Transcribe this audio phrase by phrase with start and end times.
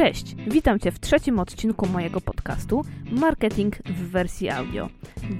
[0.00, 4.88] Cześć, witam Cię w trzecim odcinku mojego podcastu Marketing w wersji audio.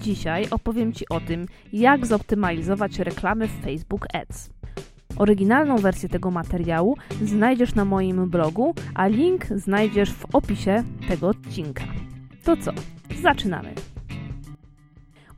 [0.00, 4.50] Dzisiaj opowiem Ci o tym, jak zoptymalizować reklamy w Facebook Ads.
[5.16, 11.84] Oryginalną wersję tego materiału znajdziesz na moim blogu, a link znajdziesz w opisie tego odcinka.
[12.44, 12.72] To co?
[13.22, 13.74] Zaczynamy!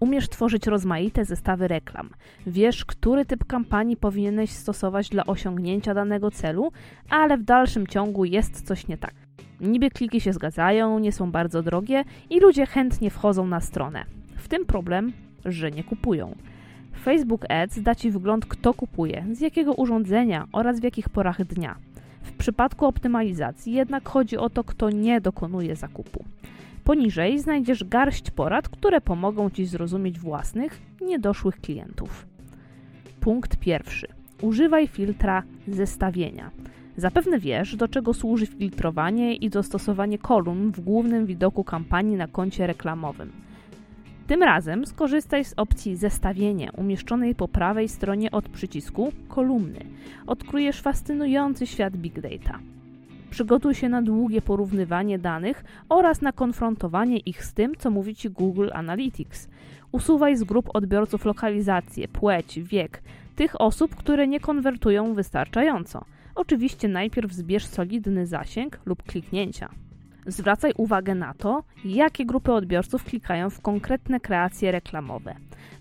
[0.02, 2.10] Umiesz tworzyć rozmaite zestawy reklam.
[2.46, 6.72] Wiesz, który typ kampanii powinieneś stosować dla osiągnięcia danego celu,
[7.10, 9.14] ale w dalszym ciągu jest coś nie tak.
[9.60, 14.04] Niby kliki się zgadzają, nie są bardzo drogie i ludzie chętnie wchodzą na stronę.
[14.36, 15.12] W tym problem,
[15.44, 16.34] że nie kupują.
[17.04, 21.76] Facebook Ads da Ci wgląd, kto kupuje, z jakiego urządzenia oraz w jakich porach dnia.
[22.22, 26.24] W przypadku optymalizacji jednak chodzi o to, kto nie dokonuje zakupu.
[26.84, 32.26] Poniżej znajdziesz garść porad, które pomogą Ci zrozumieć własnych, niedoszłych klientów.
[33.20, 34.06] Punkt pierwszy.
[34.40, 36.50] Używaj filtra zestawienia.
[36.96, 42.66] Zapewne wiesz, do czego służy filtrowanie i dostosowanie kolumn w głównym widoku kampanii na koncie
[42.66, 43.32] reklamowym.
[44.26, 49.80] Tym razem skorzystaj z opcji Zestawienie umieszczonej po prawej stronie od przycisku Kolumny.
[50.26, 52.58] Odkryjesz fascynujący świat Big Data.
[53.32, 58.30] Przygotuj się na długie porównywanie danych oraz na konfrontowanie ich z tym, co mówi Ci
[58.30, 59.48] Google Analytics.
[59.92, 63.02] Usuwaj z grup odbiorców lokalizację, płeć, wiek,
[63.36, 66.04] tych osób, które nie konwertują wystarczająco.
[66.34, 69.68] Oczywiście najpierw zbierz solidny zasięg lub kliknięcia.
[70.26, 75.34] Zwracaj uwagę na to, jakie grupy odbiorców klikają w konkretne kreacje reklamowe.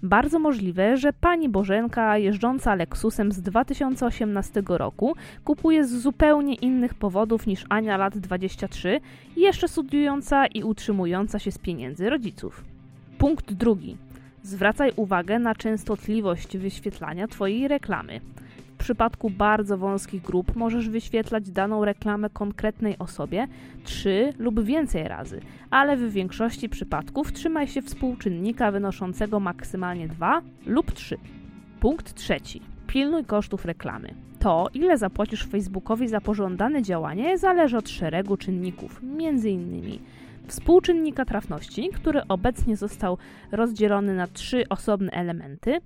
[0.04, 7.48] Bardzo możliwe, że pani Bożenka jeżdżąca Lexusem z 2018 roku kupuje z zupełnie innych powodów
[7.48, 9.02] niż Ania lat 23,
[9.38, 12.64] jeszcze studiująca i utrzymująca się z pieniędzy rodziców.
[13.18, 13.98] Punkt drugi.
[14.44, 18.22] Zwracaj uwagę na częstotliwość wyświetlania Twojej reklamy.
[18.82, 23.48] Przypadku bardzo wąskich grup możesz wyświetlać daną reklamę konkretnej osobie
[23.84, 30.92] trzy lub więcej razy, ale w większości przypadków trzymaj się współczynnika wynoszącego maksymalnie 2 lub
[30.92, 31.18] 3.
[31.80, 32.62] Punkt trzeci.
[32.88, 34.14] Pilnuj kosztów reklamy.
[34.40, 40.00] To, ile zapłacisz Facebookowi za pożądane działanie, zależy od szeregu czynników, m.in.
[40.48, 43.18] współczynnika trafności, który obecnie został
[43.52, 45.78] rozdzielony na trzy osobne elementy,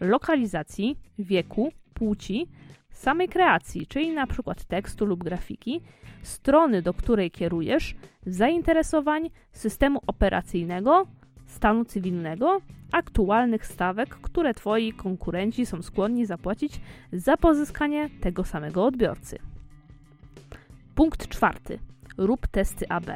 [0.00, 2.46] lokalizacji, wieku płci,
[2.90, 5.80] samej kreacji, czyli na przykład tekstu lub grafiki,
[6.22, 7.94] strony, do której kierujesz,
[8.26, 11.06] zainteresowań, systemu operacyjnego,
[11.46, 12.60] stanu cywilnego,
[12.92, 16.80] aktualnych stawek, które Twoi konkurenci są skłonni zapłacić
[17.12, 19.38] za pozyskanie tego samego odbiorcy.
[20.94, 21.78] Punkt czwarty.
[22.18, 23.06] Rób testy AB.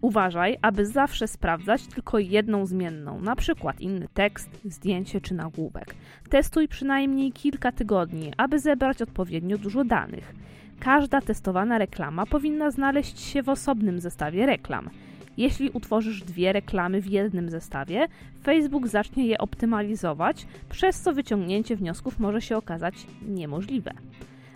[0.00, 5.94] Uważaj, aby zawsze sprawdzać tylko jedną zmienną, na przykład inny tekst, zdjęcie czy nagłówek.
[6.28, 10.34] Testuj przynajmniej kilka tygodni, aby zebrać odpowiednio dużo danych.
[10.80, 14.90] Każda testowana reklama powinna znaleźć się w osobnym zestawie reklam.
[15.36, 18.08] Jeśli utworzysz dwie reklamy w jednym zestawie,
[18.42, 22.94] Facebook zacznie je optymalizować, przez co wyciągnięcie wniosków może się okazać
[23.28, 23.92] niemożliwe.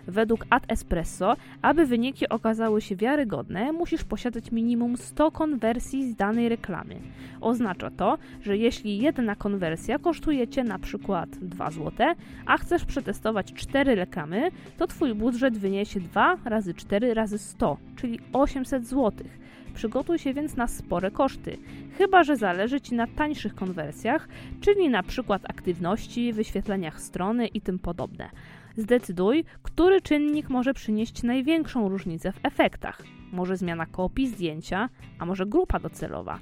[0.07, 6.49] Według Ad Espresso, aby wyniki okazały się wiarygodne, musisz posiadać minimum 100 konwersji z danej
[6.49, 6.95] reklamy.
[7.41, 12.07] Oznacza to, że jeśli jedna konwersja kosztuje Cię na przykład 2 zł,
[12.45, 18.19] a chcesz przetestować 4 reklamy, to Twój budżet wyniesie 2 razy 4 razy 100, czyli
[18.33, 19.11] 800 zł.
[19.75, 21.57] Przygotuj się więc na spore koszty,
[21.97, 24.27] chyba że zależy Ci na tańszych konwersjach,
[24.61, 28.29] czyli na przykład aktywności, wyświetleniach strony i tym podobne.
[28.77, 33.03] Zdecyduj, który czynnik może przynieść największą różnicę w efektach.
[33.31, 36.39] Może zmiana kopii, zdjęcia, a może grupa docelowa.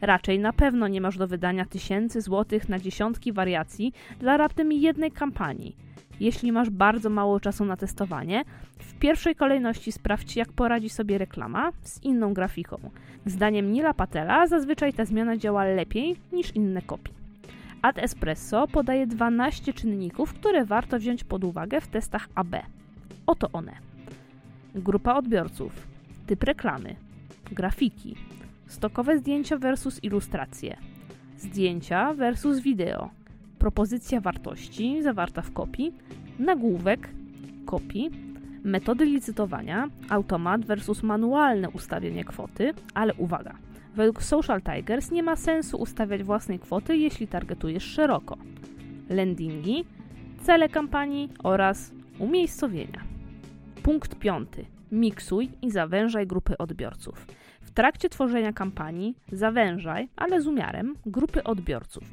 [0.00, 5.12] Raczej na pewno nie masz do wydania tysięcy złotych na dziesiątki wariacji dla raptem jednej
[5.12, 5.76] kampanii.
[6.20, 8.44] Jeśli masz bardzo mało czasu na testowanie,
[8.78, 12.76] w pierwszej kolejności sprawdź, jak poradzi sobie reklama z inną grafiką.
[13.26, 17.25] Zdaniem Nila Patela zazwyczaj ta zmiana działa lepiej niż inne kopie.
[17.82, 22.56] Ad Espresso podaje 12 czynników, które warto wziąć pod uwagę w testach AB.
[23.26, 23.72] Oto one:
[24.74, 25.86] grupa odbiorców,
[26.26, 26.96] typ reklamy,
[27.52, 28.16] grafiki,
[28.66, 30.76] stokowe zdjęcia versus ilustracje,
[31.38, 33.10] zdjęcia versus wideo,
[33.58, 35.92] propozycja wartości zawarta w kopii,
[36.38, 37.08] nagłówek,
[37.66, 38.10] kopii,
[38.64, 43.54] metody licytowania, automat versus manualne ustawienie kwoty, ale uwaga,
[43.96, 48.36] Według Social Tigers nie ma sensu ustawiać własnej kwoty, jeśli targetujesz szeroko.
[49.08, 49.84] Landingi,
[50.42, 53.00] cele kampanii oraz umiejscowienia.
[53.82, 54.64] Punkt piąty.
[54.92, 57.26] Miksuj i zawężaj grupy odbiorców.
[57.60, 62.04] W trakcie tworzenia kampanii zawężaj, ale z umiarem, grupy odbiorców.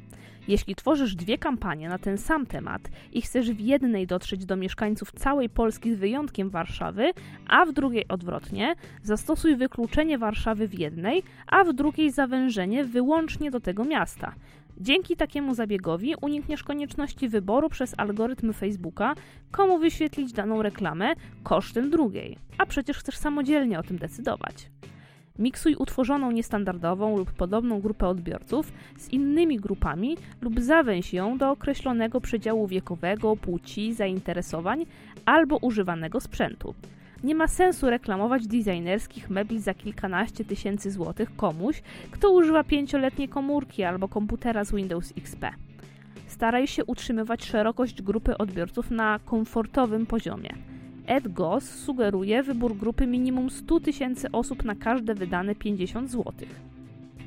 [0.48, 5.12] Jeśli tworzysz dwie kampanie na ten sam temat i chcesz w jednej dotrzeć do mieszkańców
[5.12, 7.10] całej Polski z wyjątkiem Warszawy,
[7.48, 13.60] a w drugiej odwrotnie, zastosuj wykluczenie Warszawy w jednej, a w drugiej zawężenie wyłącznie do
[13.60, 14.34] tego miasta.
[14.80, 19.14] Dzięki takiemu zabiegowi unikniesz konieczności wyboru przez algorytm Facebooka,
[19.50, 21.12] komu wyświetlić daną reklamę
[21.42, 24.70] kosztem drugiej, a przecież chcesz samodzielnie o tym decydować.
[25.38, 32.20] Miksuj utworzoną niestandardową lub podobną grupę odbiorców z innymi grupami lub zawęź ją do określonego
[32.20, 34.86] przedziału wiekowego, płci, zainteresowań
[35.24, 36.74] albo używanego sprzętu.
[37.24, 43.84] Nie ma sensu reklamować designerskich mebli za kilkanaście tysięcy złotych komuś, kto używa pięcioletniej komórki
[43.84, 45.50] albo komputera z Windows XP.
[46.26, 50.73] Staraj się utrzymywać szerokość grupy odbiorców na komfortowym poziomie.
[51.06, 56.32] EdGos sugeruje wybór grupy minimum 100 tysięcy osób na każde wydane 50 zł.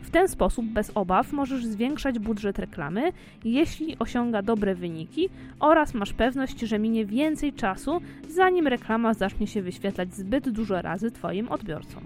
[0.01, 3.11] W ten sposób bez obaw możesz zwiększać budżet reklamy,
[3.45, 5.29] jeśli osiąga dobre wyniki
[5.59, 11.11] oraz masz pewność, że minie więcej czasu, zanim reklama zacznie się wyświetlać zbyt dużo razy
[11.11, 12.03] Twoim odbiorcom.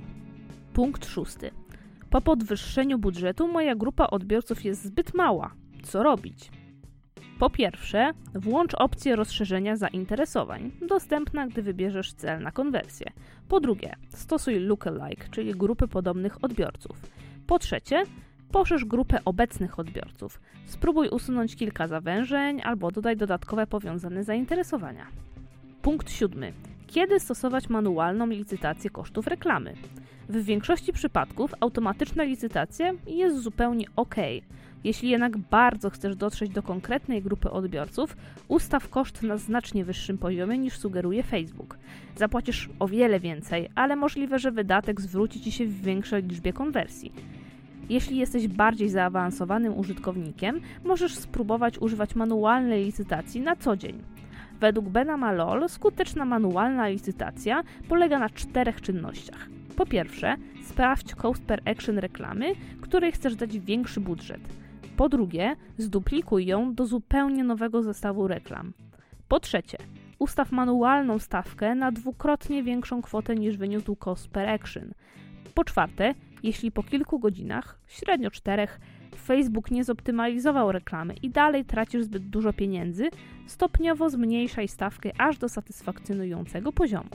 [0.73, 1.51] Punkt szósty.
[2.09, 5.51] Po podwyższeniu budżetu moja grupa odbiorców jest zbyt mała.
[5.83, 6.51] Co robić?
[7.41, 13.07] Po pierwsze, włącz opcję rozszerzenia zainteresowań, dostępna gdy wybierzesz cel na konwersję.
[13.49, 16.97] Po drugie, stosuj lookalike, czyli grupy podobnych odbiorców.
[17.47, 18.03] Po trzecie,
[18.51, 20.41] poszerz grupę obecnych odbiorców.
[20.65, 25.07] Spróbuj usunąć kilka zawężeń albo dodaj dodatkowe powiązane zainteresowania.
[25.81, 26.53] Punkt siódmy.
[26.87, 29.73] Kiedy stosować manualną licytację kosztów reklamy?
[30.29, 34.15] W większości przypadków automatyczna licytacja jest zupełnie ok.
[34.83, 38.18] Jeśli jednak bardzo chcesz dotrzeć do konkretnej grupy odbiorców,
[38.48, 41.78] ustaw koszt na znacznie wyższym poziomie niż sugeruje Facebook.
[42.16, 47.13] Zapłacisz o wiele więcej, ale możliwe, że wydatek zwróci ci się w większej liczbie konwersji.
[47.89, 54.04] Jeśli jesteś bardziej zaawansowanym użytkownikiem, możesz spróbować używać manualnej licytacji na co dzień.
[54.60, 59.50] Według Bena Malol skuteczna manualna licytacja polega na czterech czynnościach.
[59.75, 64.60] Po pierwsze, sprawdź cost per action reklamy, której chcesz dać większy budżet.
[65.01, 68.74] Po drugie, zduplikuj ją do zupełnie nowego zestawu reklam.
[69.27, 69.77] Po trzecie,
[70.19, 74.94] ustaw manualną stawkę na dwukrotnie większą kwotę niż wyniósł cost per action.
[75.53, 76.13] Po czwarte,
[76.44, 78.80] jeśli po kilku godzinach, średnio czterech,
[79.25, 83.09] Facebook nie zoptymalizował reklamy i dalej tracisz zbyt dużo pieniędzy,
[83.47, 87.09] stopniowo zmniejszaj stawkę aż do satysfakcjonującego poziomu.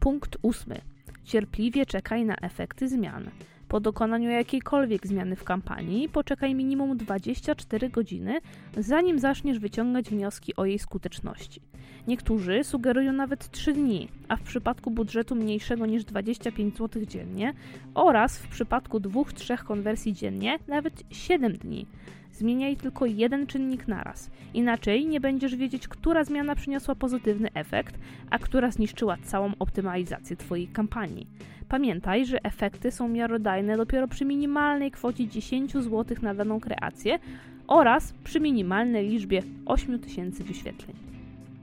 [0.00, 0.80] Punkt ósmy.
[1.24, 3.30] Cierpliwie czekaj na efekty zmian.
[3.68, 8.40] Po dokonaniu jakiejkolwiek zmiany w kampanii poczekaj minimum 24 godziny,
[8.76, 11.60] zanim zaczniesz wyciągać wnioski o jej skuteczności.
[12.06, 17.54] Niektórzy sugerują nawet 3 dni, a w przypadku budżetu mniejszego niż 25 zł dziennie
[17.94, 21.86] oraz w przypadku 2-3 konwersji dziennie nawet 7 dni.
[22.32, 24.30] Zmieniaj tylko jeden czynnik naraz.
[24.54, 27.98] Inaczej nie będziesz wiedzieć, która zmiana przyniosła pozytywny efekt,
[28.30, 31.26] a która zniszczyła całą optymalizację Twojej kampanii.
[31.68, 37.18] Pamiętaj, że efekty są miarodajne dopiero przy minimalnej kwocie 10 zł na daną kreację
[37.66, 40.96] oraz przy minimalnej liczbie 8000 wyświetleń.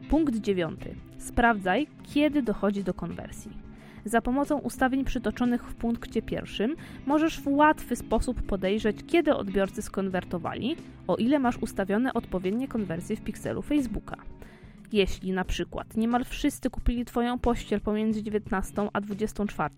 [0.10, 0.80] Punkt 9.
[1.18, 3.52] Sprawdzaj, kiedy dochodzi do konwersji.
[4.06, 10.76] Za pomocą ustawień przytoczonych w punkcie pierwszym możesz w łatwy sposób podejrzeć, kiedy odbiorcy skonwertowali,
[11.08, 14.18] o ile masz ustawione odpowiednie konwersje w pikselu Facebooka.
[14.94, 19.70] Jeśli na przykład niemal wszyscy kupili Twoją pościel pomiędzy 19 a 24,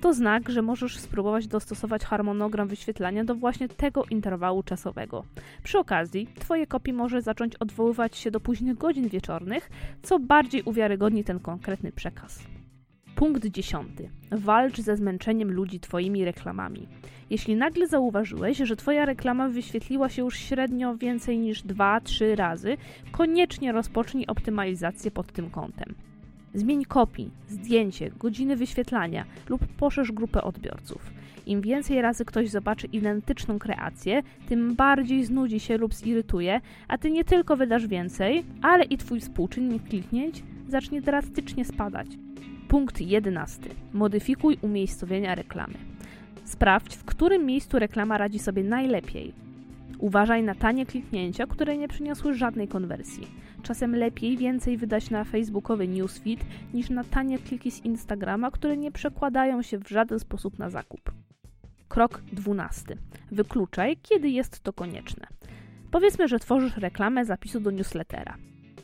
[0.00, 5.24] to znak, że możesz spróbować dostosować harmonogram wyświetlania do właśnie tego interwału czasowego.
[5.62, 9.70] Przy okazji, Twoje kopie może zacząć odwoływać się do późnych godzin wieczornych,
[10.02, 12.42] co bardziej uwiarygodni ten konkretny przekaz.
[13.22, 14.10] Punkt dziesiąty.
[14.30, 16.88] Walcz ze zmęczeniem ludzi Twoimi reklamami.
[17.30, 22.76] Jeśli nagle zauważyłeś, że Twoja reklama wyświetliła się już średnio więcej niż 2-3 razy,
[23.12, 25.94] koniecznie rozpocznij optymalizację pod tym kątem.
[26.54, 31.10] Zmień kopii, zdjęcie, godziny wyświetlania lub poszerz grupę odbiorców.
[31.46, 37.10] Im więcej razy ktoś zobaczy identyczną kreację, tym bardziej znudzi się lub zirytuje, a ty
[37.10, 42.06] nie tylko wydasz więcej, ale i twój współczynnik kliknięć zacznie drastycznie spadać.
[42.72, 43.60] Punkt 11.
[43.92, 45.74] Modyfikuj umiejscowienia reklamy.
[46.44, 49.32] Sprawdź, w którym miejscu reklama radzi sobie najlepiej.
[49.98, 53.26] Uważaj na tanie kliknięcia, które nie przyniosły żadnej konwersji.
[53.62, 56.40] Czasem lepiej więcej wydać na facebookowy newsfeed
[56.74, 61.12] niż na tanie kliki z Instagrama, które nie przekładają się w żaden sposób na zakup.
[61.88, 62.96] Krok 12.
[63.32, 65.26] Wykluczaj, kiedy jest to konieczne.
[65.90, 68.36] Powiedzmy, że tworzysz reklamę zapisu do newslettera.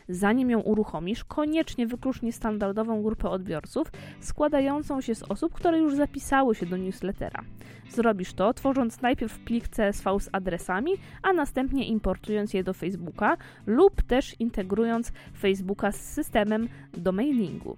[0.09, 6.55] Zanim ją uruchomisz, koniecznie wyklucz niestandardową grupę odbiorców składającą się z osób, które już zapisały
[6.55, 7.43] się do newslettera.
[7.91, 13.37] Zrobisz to tworząc najpierw plik CSV z adresami, a następnie importując je do Facebooka
[13.67, 17.77] lub też integrując Facebooka z systemem do mailingu.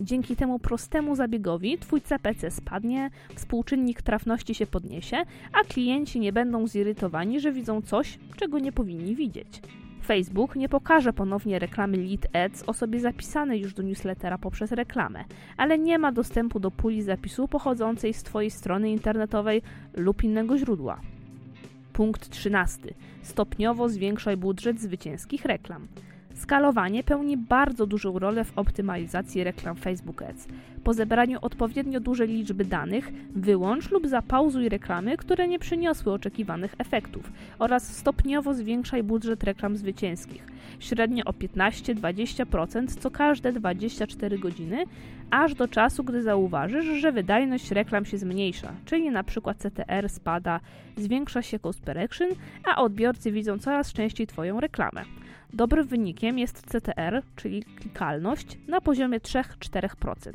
[0.00, 5.16] Dzięki temu prostemu zabiegowi Twój CPC spadnie, współczynnik trafności się podniesie,
[5.52, 9.62] a klienci nie będą zirytowani, że widzą coś, czego nie powinni widzieć.
[10.04, 15.24] Facebook nie pokaże ponownie reklamy Lead Ads osobie zapisanej już do newslettera poprzez reklamę,
[15.56, 19.62] ale nie ma dostępu do puli zapisu pochodzącej z Twojej strony internetowej
[19.96, 21.00] lub innego źródła.
[21.92, 22.94] Punkt 13.
[23.22, 25.88] Stopniowo zwiększaj budżet zwycięskich reklam.
[26.38, 30.48] Skalowanie pełni bardzo dużą rolę w optymalizacji reklam Facebook Ads.
[30.84, 37.32] Po zebraniu odpowiednio dużej liczby danych wyłącz lub zapauzuj reklamy, które nie przyniosły oczekiwanych efektów
[37.58, 40.46] oraz stopniowo zwiększaj budżet reklam zwycięskich,
[40.78, 44.84] średnio o 15-20% co każde 24 godziny,
[45.30, 50.60] aż do czasu, gdy zauważysz, że wydajność reklam się zmniejsza, czyli przykład CTR spada,
[50.96, 52.28] zwiększa się cost per action,
[52.64, 55.04] a odbiorcy widzą coraz częściej Twoją reklamę.
[55.52, 60.32] Dobrym wynikiem jest CTR, czyli klikalność, na poziomie 3-4%.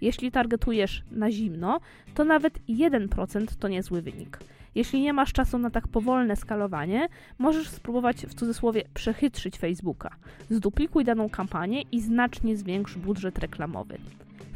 [0.00, 1.80] Jeśli targetujesz na zimno,
[2.14, 4.38] to nawet 1% to niezły wynik.
[4.78, 7.08] Jeśli nie masz czasu na tak powolne skalowanie,
[7.38, 10.10] możesz spróbować w cudzysłowie przechytrzyć Facebooka.
[10.50, 13.98] Zduplikuj daną kampanię i znacznie zwiększ budżet reklamowy.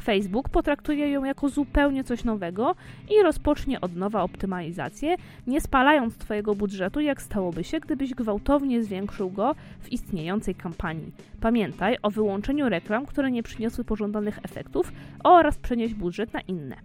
[0.03, 2.75] Facebook potraktuje ją jako zupełnie coś nowego
[3.09, 5.15] i rozpocznie od nowa optymalizację,
[5.47, 11.11] nie spalając Twojego budżetu, jak stałoby się, gdybyś gwałtownie zwiększył go w istniejącej kampanii.
[11.41, 14.91] Pamiętaj o wyłączeniu reklam, które nie przyniosły pożądanych efektów
[15.23, 16.75] oraz przenieść budżet na inne.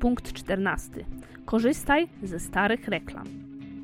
[0.00, 1.04] Punkt 14.
[1.50, 3.26] Korzystaj ze starych reklam.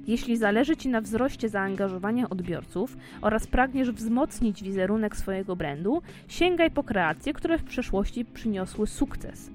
[0.06, 6.82] Jeśli zależy Ci na wzroście zaangażowania odbiorców oraz pragniesz wzmocnić wizerunek swojego brandu, sięgaj po
[6.82, 9.50] kreacje, które w przeszłości przyniosły sukces.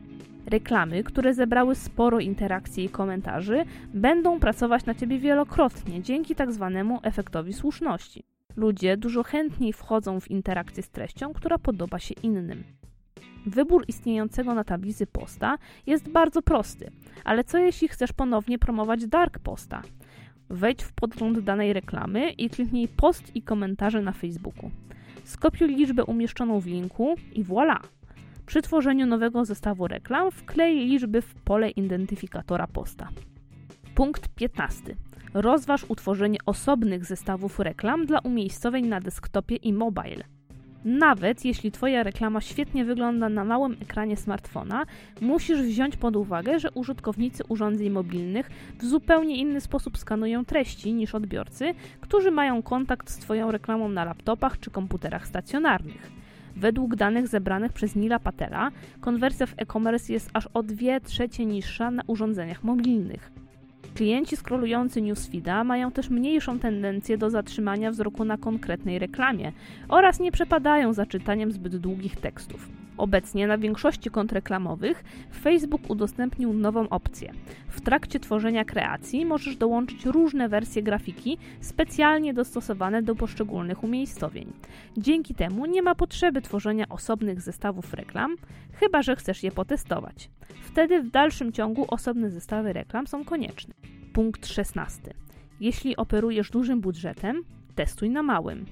[0.46, 7.00] Reklamy, które zebrały sporo interakcji i komentarzy, będą pracować na Ciebie wielokrotnie dzięki tak zwanemu
[7.04, 8.24] efektowi słuszności.
[8.56, 12.64] Ludzie dużo chętniej wchodzą w interakcję z treścią, która podoba się innym.
[13.46, 15.58] Wybór istniejącego na tablicy posta
[15.88, 16.92] jest bardzo prosty,
[17.24, 19.82] ale co jeśli chcesz ponownie promować dark posta?
[20.50, 24.72] Wejdź w podgląd danej reklamy i kliknij post i komentarze na Facebooku.
[25.24, 27.78] Skopiuj liczbę umieszczoną w linku i voilà!
[28.46, 33.10] Przy tworzeniu nowego zestawu reklam wklej liczby w pole identyfikatora posta.
[33.96, 34.96] Punkt 15.
[35.34, 40.24] Rozważ utworzenie osobnych zestawów reklam dla umiejscowień na desktopie i mobile.
[40.86, 44.86] Nawet jeśli Twoja reklama świetnie wygląda na małym ekranie smartfona,
[45.22, 51.16] musisz wziąć pod uwagę, że użytkownicy urządzeń mobilnych w zupełnie inny sposób skanują treści niż
[51.16, 56.12] odbiorcy, którzy mają kontakt z Twoją reklamą na laptopach czy komputerach stacjonarnych.
[56.56, 58.72] Według danych zebranych przez Nila Patela,
[59.02, 63.32] konwersja w e-commerce jest aż o 2 trzecie niższa na urządzeniach mobilnych.
[63.96, 69.52] Klienci scrollujący newsfeeda mają też mniejszą tendencję do zatrzymania wzroku na konkretnej reklamie
[69.90, 72.81] oraz nie przepadają za czytaniem zbyt długich tekstów.
[73.02, 75.04] Obecnie na większości kont reklamowych
[75.42, 77.32] Facebook udostępnił nową opcję.
[77.68, 84.54] W trakcie tworzenia kreacji możesz dołączyć różne wersje grafiki specjalnie dostosowane do poszczególnych umiejscowień.
[84.98, 88.36] Dzięki temu nie ma potrzeby tworzenia osobnych zestawów reklam,
[88.74, 90.30] chyba że chcesz je potestować.
[90.62, 93.74] Wtedy w dalszym ciągu osobne zestawy reklam są konieczne.
[94.14, 95.14] Punkt 16.
[95.60, 97.44] Jeśli operujesz dużym budżetem,
[97.76, 98.66] testuj na małym.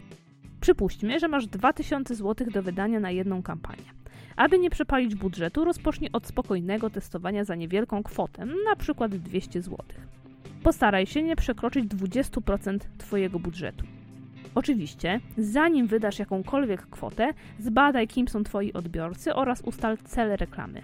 [0.62, 3.99] Przypuśćmy, że masz 2000 zł do wydania na jedną kampanię.
[4.40, 9.10] Aby nie przepalić budżetu, rozpocznij od spokojnego testowania za niewielką kwotę, np.
[9.10, 9.78] 200 zł.
[10.64, 13.86] Postaraj się nie przekroczyć 20% Twojego budżetu.
[14.56, 20.84] Oczywiście, zanim wydasz jakąkolwiek kwotę, zbadaj kim są Twoi odbiorcy oraz ustal cel reklamy.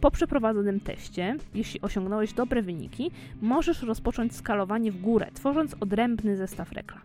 [0.00, 3.10] Po przeprowadzonym teście, jeśli osiągnąłeś dobre wyniki,
[3.42, 7.02] możesz rozpocząć skalowanie w górę, tworząc odrębny zestaw reklam.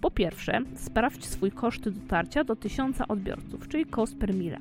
[0.00, 4.58] Po pierwsze, sprawdź swój koszt dotarcia do 1000 odbiorców, czyli cost per mile.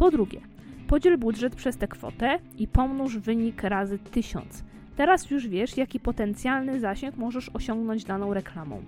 [0.00, 0.40] Po drugie,
[0.86, 4.64] podziel budżet przez tę kwotę i pomnóż wynik razy 1000.
[4.96, 8.82] Teraz już wiesz, jaki potencjalny zasięg możesz osiągnąć daną reklamą.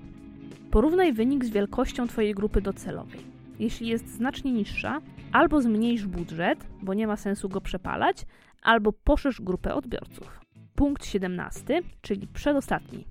[0.70, 3.20] Porównaj wynik z wielkością Twojej grupy docelowej.
[3.58, 5.00] Jeśli jest znacznie niższa,
[5.32, 8.16] albo zmniejsz budżet, bo nie ma sensu go przepalać,
[8.62, 10.40] albo poszerz grupę odbiorców.
[10.74, 13.04] Punkt 17, czyli przedostatni.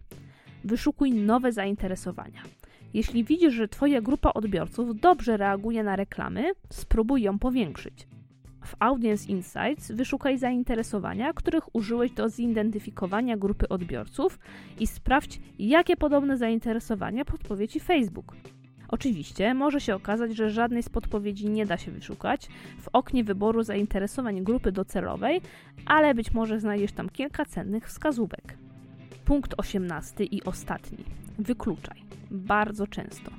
[0.63, 2.41] Wyszukuj nowe zainteresowania.
[2.93, 8.07] Jeśli widzisz, że Twoja grupa odbiorców dobrze reaguje na reklamy, spróbuj ją powiększyć.
[8.65, 14.39] W Audience Insights wyszukaj zainteresowania, których użyłeś do zidentyfikowania grupy odbiorców
[14.79, 18.35] i sprawdź, jakie podobne zainteresowania podpowie Ci Facebook.
[18.87, 22.47] Oczywiście może się okazać, że żadnej z podpowiedzi nie da się wyszukać
[22.79, 25.41] w oknie wyboru zainteresowań grupy docelowej,
[25.85, 28.57] ale być może znajdziesz tam kilka cennych wskazówek.
[29.25, 31.20] Punkt 18 i ostatni.
[31.39, 32.01] Wykluczaj.
[32.31, 33.31] Bardzo często.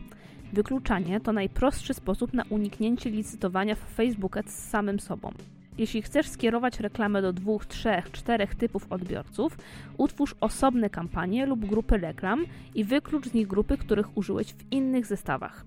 [0.53, 5.33] Wykluczanie to najprostszy sposób na uniknięcie licytowania w Facebook z samym sobą.
[5.79, 9.59] Jeśli chcesz skierować reklamę do dwóch, trzech, czterech typów odbiorców,
[9.99, 12.45] utwórz osobne kampanie lub grupy reklam
[12.75, 15.65] i wyklucz z nich grupy, których użyłeś w innych zestawach.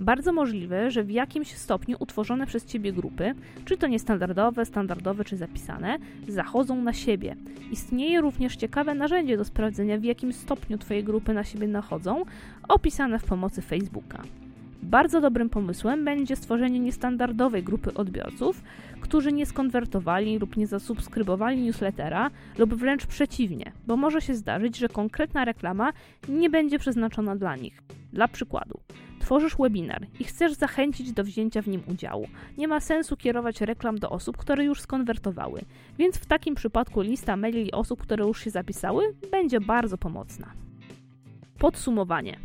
[0.00, 3.34] Bardzo możliwe, że w jakimś stopniu utworzone przez Ciebie grupy,
[3.64, 5.98] czy to niestandardowe, standardowe czy zapisane,
[6.28, 7.36] zachodzą na siebie.
[7.70, 12.24] Istnieje również ciekawe narzędzie do sprawdzenia, w jakim stopniu Twoje grupy na siebie nachodzą,
[12.68, 14.22] opisane w pomocy Facebooka.
[14.82, 18.62] Bardzo dobrym pomysłem będzie stworzenie niestandardowej grupy odbiorców,
[19.00, 24.88] którzy nie skonwertowali lub nie zasubskrybowali newslettera, lub wręcz przeciwnie, bo może się zdarzyć, że
[24.88, 25.92] konkretna reklama
[26.28, 27.82] nie będzie przeznaczona dla nich.
[28.12, 28.80] Dla przykładu,
[29.20, 32.28] tworzysz webinar i chcesz zachęcić do wzięcia w nim udziału.
[32.58, 35.60] Nie ma sensu kierować reklam do osób, które już skonwertowały,
[35.98, 40.52] więc w takim przypadku lista maili osób, które już się zapisały, będzie bardzo pomocna.
[41.58, 42.36] Podsumowanie.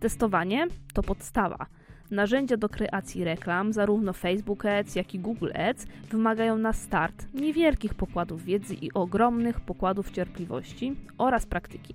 [0.00, 1.66] Testowanie to podstawa.
[2.10, 7.94] Narzędzia do kreacji reklam, zarówno Facebook Ads, jak i Google Ads, wymagają na start niewielkich
[7.94, 11.94] pokładów wiedzy i ogromnych pokładów cierpliwości oraz praktyki.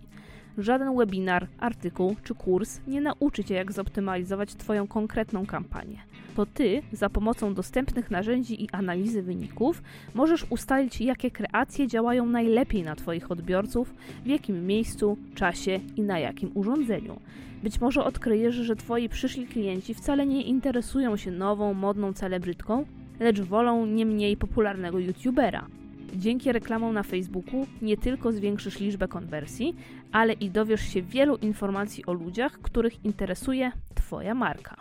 [0.58, 5.98] Żaden webinar, artykuł czy kurs nie nauczy Cię, jak zoptymalizować Twoją konkretną kampanię.
[6.36, 12.84] To Ty, za pomocą dostępnych narzędzi i analizy wyników, możesz ustalić, jakie kreacje działają najlepiej
[12.84, 17.20] na Twoich odbiorców, w jakim miejscu, czasie i na jakim urządzeniu.
[17.64, 22.86] Być może odkryjesz, że Twoi przyszli klienci wcale nie interesują się nową, modną celebrytką,
[23.20, 25.68] lecz wolą nie mniej popularnego youtubera.
[26.16, 29.76] Dzięki reklamom na Facebooku nie tylko zwiększysz liczbę konwersji,
[30.12, 34.76] ale i dowiesz się wielu informacji o ludziach, których interesuje Twoja marka.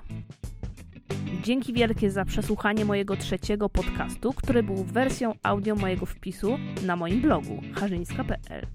[1.44, 7.20] Dzięki wielkie za przesłuchanie mojego trzeciego podcastu, który był wersją audio mojego wpisu na moim
[7.20, 8.66] blogu harzyńska.pl.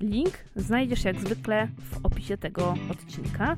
[0.00, 3.56] Link znajdziesz jak zwykle w opisie tego odcinka.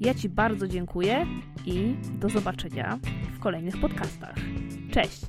[0.00, 1.26] Ja Ci bardzo dziękuję
[1.66, 2.98] i do zobaczenia
[3.36, 4.36] w kolejnych podcastach.
[4.90, 5.20] Cześć!